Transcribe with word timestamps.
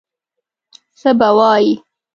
څه 0.99 1.09
به 1.19 1.29
وایي. 1.37 1.73